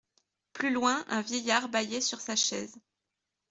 Plus 0.53 0.71
loin, 0.71 1.05
un 1.09 1.21
vieillard 1.21 1.69
bâillait 1.69 2.01
sur 2.01 2.21
sa 2.21 2.35
chaise. 2.35 2.75